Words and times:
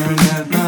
can 0.00 0.16
make 0.16 0.54
it 0.54 0.59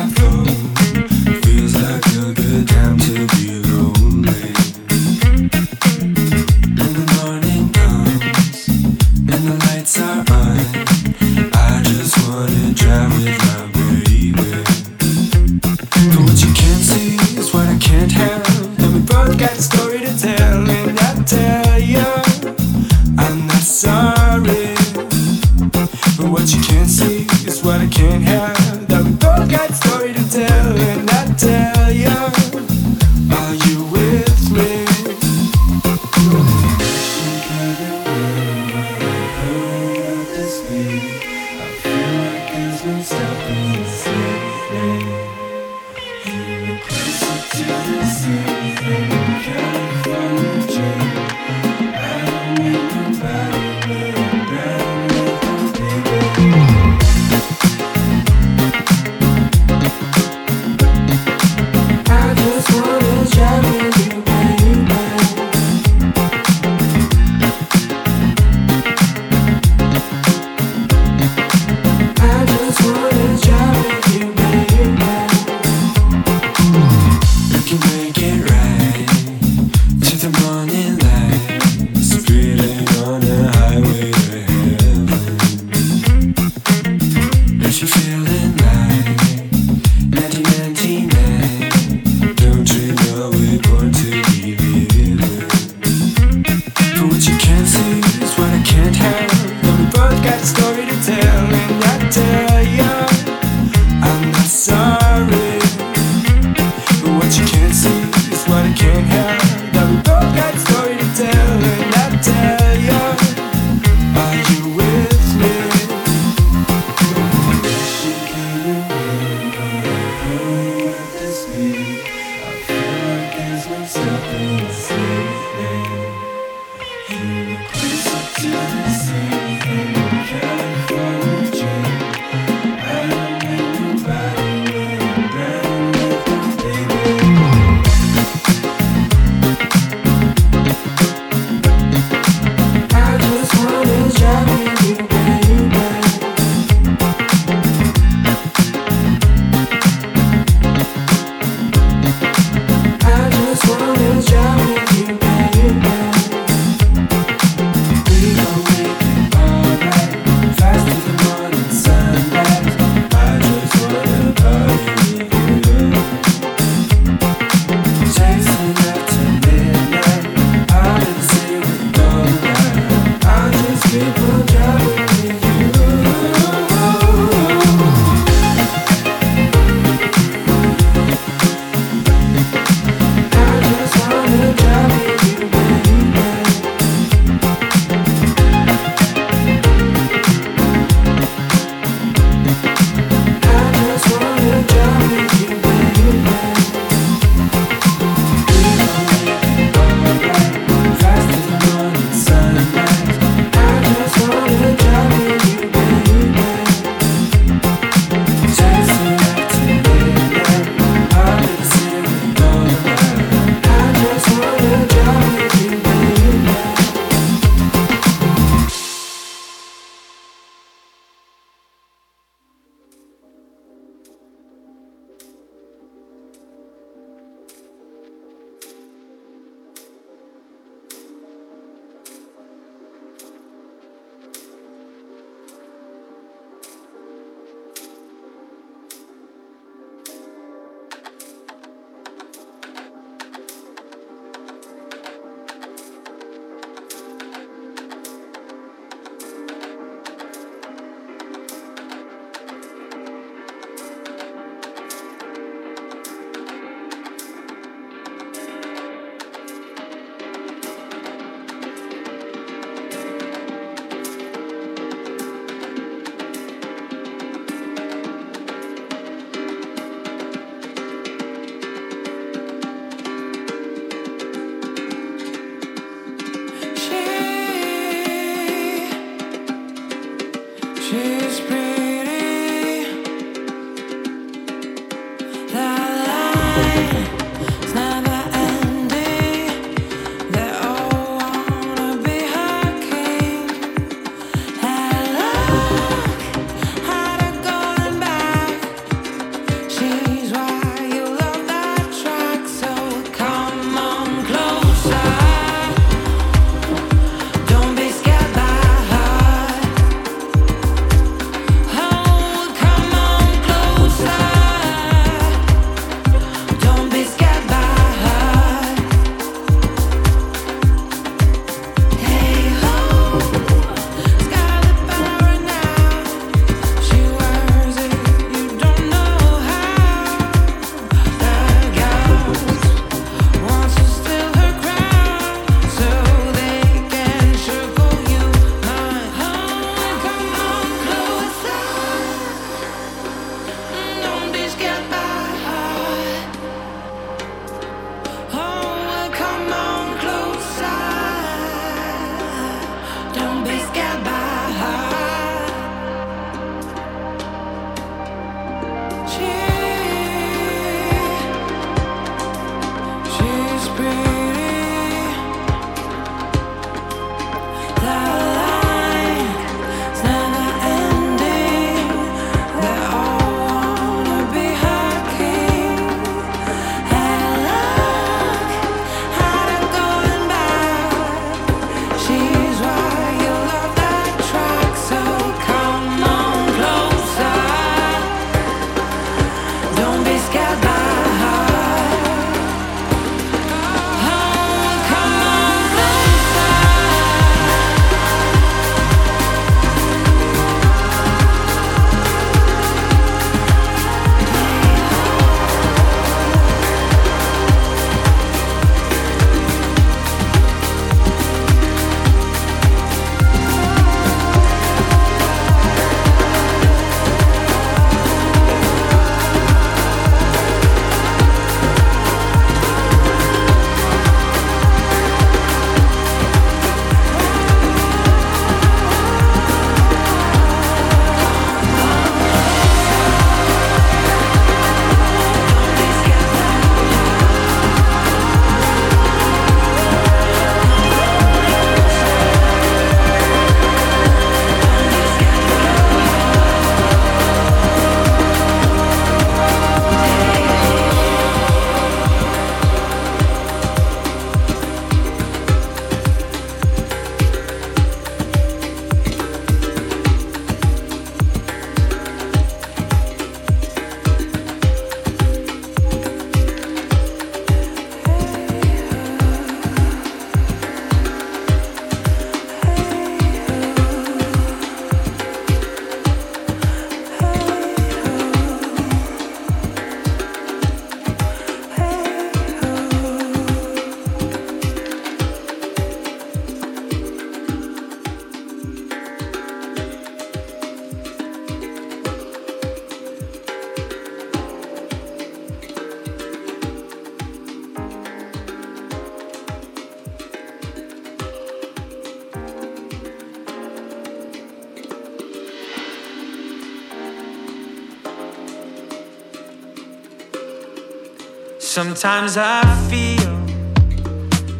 Sometimes 511.74 512.36
I 512.36 512.60
feel 512.90 513.32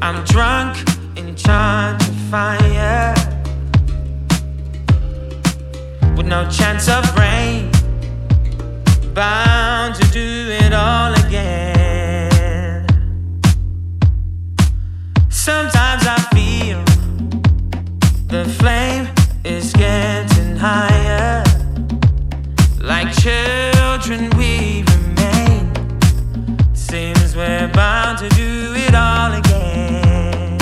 I'm 0.01 0.25
drunk 0.25 0.79
and 1.19 1.37
trying 1.37 1.99
to 1.99 2.07
find 2.07 2.23
fire 2.33 3.15
with 6.17 6.27
no 6.27 6.49
chance 6.49 6.89
of 6.89 7.05
rain, 7.19 7.71
bound 9.13 9.95
to 9.97 10.11
do 10.11 10.49
it 10.63 10.73
all 10.73 11.13
again. 11.27 12.87
Sometimes 15.29 16.05
I 16.07 16.19
feel 16.33 16.83
the 18.29 18.47
flame 18.59 19.07
is 19.45 19.75
getting 19.75 20.57
higher, 20.57 21.45
like 22.81 23.13
bound 27.73 28.19
to 28.19 28.29
do 28.31 28.75
it 28.77 28.95
all 28.95 29.33
again. 29.33 30.59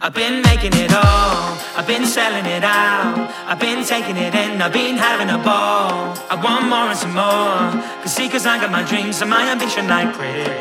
I've 0.00 0.14
been 0.14 0.42
making 0.42 0.74
it 0.74 0.92
all, 0.92 1.58
I've 1.76 1.86
been 1.86 2.04
selling 2.04 2.46
it 2.46 2.62
out, 2.62 3.30
I've 3.46 3.58
been 3.58 3.84
taking 3.84 4.16
it 4.16 4.34
in, 4.34 4.60
I've 4.60 4.72
been 4.72 4.96
having 4.96 5.30
a 5.30 5.38
ball. 5.38 6.16
I 6.30 6.34
want 6.34 6.68
more 6.68 6.88
and 6.92 6.98
some 6.98 7.14
more, 7.14 7.82
cause 8.02 8.14
see, 8.14 8.28
cause 8.28 8.46
I 8.46 8.58
got 8.60 8.70
my 8.70 8.82
dreams 8.82 9.20
and 9.22 9.30
my 9.30 9.50
ambition 9.50 9.88
like 9.88 10.12
prayer. 10.14 10.52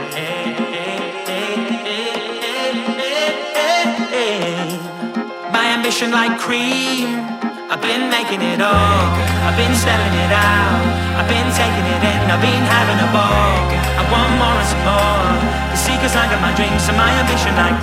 My 5.52 5.66
ambition 5.76 6.12
like 6.12 6.40
cream. 6.40 7.33
I've 7.74 7.82
been 7.82 8.08
making 8.08 8.44
it 8.44 8.62
all, 8.62 9.02
I've 9.50 9.58
been 9.58 9.74
selling 9.74 10.14
it 10.14 10.30
out, 10.30 10.86
I've 11.18 11.28
been 11.28 11.50
taking 11.58 11.88
it 11.90 12.04
in, 12.06 12.22
I've 12.30 12.40
been 12.40 12.66
having 12.70 13.02
a 13.02 13.10
ball. 13.10 13.66
I 13.98 14.06
want 14.14 14.30
more 14.38 14.54
and 14.62 14.70
some 14.70 14.84
more. 14.86 15.34
because 15.98 16.16
i 16.16 16.30
got 16.30 16.40
my 16.40 16.54
dreams 16.54 16.86
and 16.88 16.98
my 17.02 17.10
ambition 17.18 17.50
like 17.58 17.74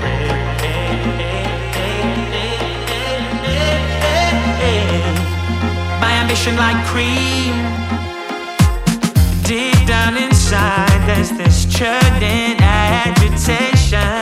My 5.99 6.13
ambition 6.23 6.55
like 6.55 6.79
cream. 6.87 7.59
Deep 9.43 9.89
down 9.89 10.17
inside, 10.17 11.03
there's 11.09 11.33
this 11.33 11.67
churning 11.67 12.63
agitation. 12.63 14.20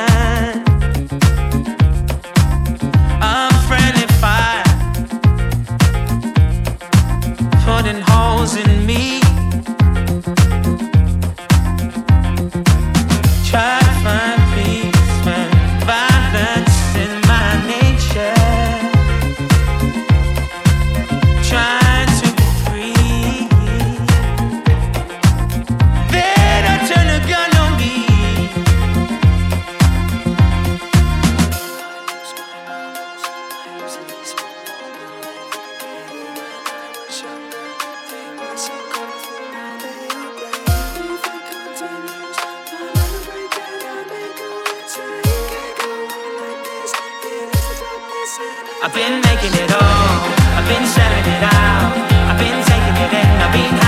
I've 48.81 48.95
been 48.95 49.21
making 49.23 49.53
it 49.55 49.73
all, 49.73 50.23
I've 50.55 50.69
been 50.69 50.87
selling 50.87 51.27
it 51.27 51.43
out, 51.43 51.93
I've 52.31 52.39
been 52.39 52.63
taking 52.63 52.95
it 52.95 53.13
in, 53.13 53.43
I've 53.43 53.53
been 53.53 53.88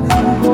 feeling. 0.00 0.53